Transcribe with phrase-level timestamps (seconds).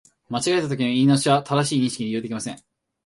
[0.31, 2.57] 間違えたときの言い直しは、正しい認識に利用できません